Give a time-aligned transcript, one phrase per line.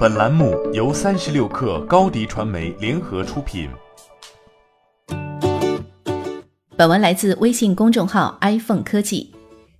[0.00, 3.68] 本栏目由三十六氪高低传媒联合出品。
[6.74, 9.30] 本文来自微信公众号 iPhone 科技。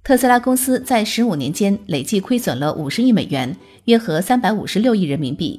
[0.05, 3.57] 特斯拉公司在十五年间累计亏损了五十亿美元，
[3.87, 5.59] 约合三百五十六亿人民币。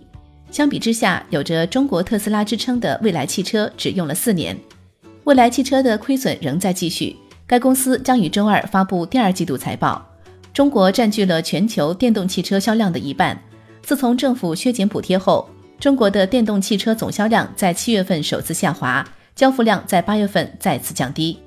[0.51, 4.55] 相比之下，有着“中国特斯拉”之称的蔚来汽车只用了四年。
[5.23, 7.15] 蔚来汽车的亏损仍在继续。
[7.47, 10.07] 该公司将于周二发布第二季度财报。
[10.53, 13.35] 中国占据了全球电动汽车销量的一半。
[13.83, 21.37] 自从政府削减补贴后，中国的电动汽车总销量在七月份首次下滑，交付量在八月份再次降低。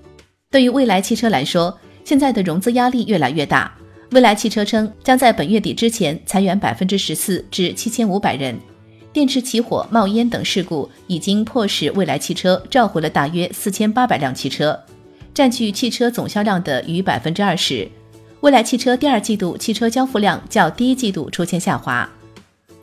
[0.51, 3.73] 对于蔚来汽车来说，现在的融资压力越来越大。
[4.11, 8.57] 蔚来汽车称，将在本月底之前裁员百分之十四至七千五百人。
[9.13, 14.79] 电池起火、冒烟等事故已经迫使蔚来汽车召回了大约四千八百辆汽车，
[15.33, 17.89] 占据汽车总销量的逾百分之二十。
[18.41, 22.09] 蔚来汽车第二季度汽车交付量较第一季度出现下滑。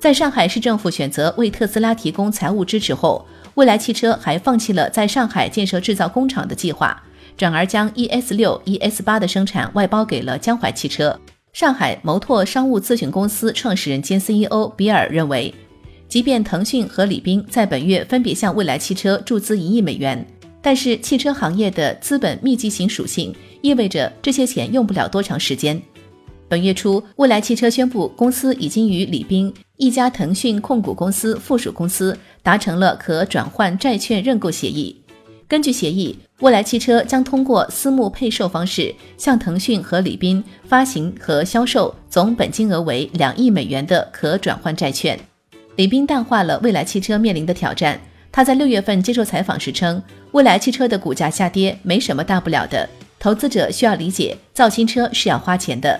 [0.01, 3.23] 在上海市政府选择为特斯拉提供财务支持后，
[3.53, 6.99] 蔚来汽车还放弃了在上海建设制造工厂的计划，
[7.37, 11.15] 转而将 ES 六、ES 八的生产外包给了江淮汽车。
[11.53, 15.53] 上海谋拓商务咨询公司创始人兼 CEO 比尔认为，
[16.07, 20.25] 即便腾讯和李斌在本月分别向蔚来汽车注资一亿美元，
[20.63, 25.79] 但是汽车行业的资本密集型属性意味着这些钱用不了多长时间。
[26.51, 35.01] 本月初，蔚来汽车宣布，公司已经与李斌一家腾讯控股公司附属公司达成了可转换债券认购协议。
[35.47, 45.17] 根据协议，蔚来汽车将通过私募配售方式向腾讯和李斌发行和销售总本金额为两亿美元的可转换债券。
[45.77, 47.97] 李斌淡化了蔚来汽车面临的挑战。
[48.29, 55.97] 他在六月份接受采访时称，蔚来汽车的股价下跌没什么大不了的，投资者需要理解，造新车是要花钱的。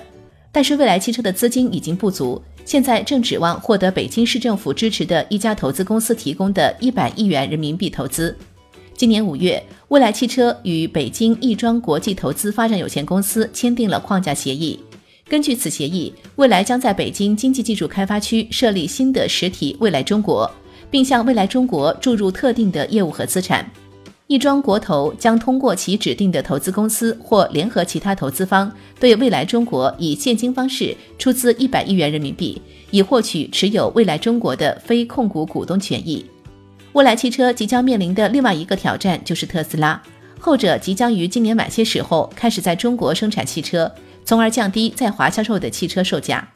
[0.51, 8.35] 但是，未来汽车的资金已经不足，现在正指望获得北京市政府支持的一家投资公司提供的一百亿元人民币投资。
[8.93, 14.77] 今年五月，未来汽车与北京亦庄国际投资发展有限公司签订了框架协议。
[15.27, 20.51] 根据此协议，未来将在北京经济技术开发区设立新的实体未来中国，
[20.89, 23.65] 并向未来中国注入特定的业务和资产。
[24.31, 32.61] 亦庄国投将通过其指定的投资公司或联合其他投资方，对未来中国以现金方式出资一百亿元人民币，
[32.91, 36.25] 以获取持有未来中国的非控股股东权益。
[36.93, 40.01] 未来汽车即将面临的另外一个挑战就是特斯拉，
[40.39, 43.91] 后者即将于今年晚些时候开始在中国生产汽车，
[44.23, 46.47] 从而降低在华销售的汽车售价。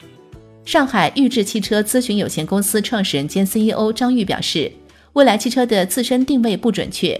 [0.64, 4.72] 上海预智汽车咨询有限公司创始人兼 CEO 张玉表示，
[5.12, 7.20] 未来汽车的自身定位不准确。